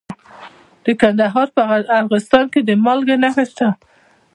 د 0.85 0.87
کندهار 1.01 1.47
په 1.55 1.61
ارغستان 1.99 2.45
کې 2.53 2.59
د 2.63 2.69
مالګې 2.83 3.15
نښې 3.23 3.45
شته. 3.51 3.67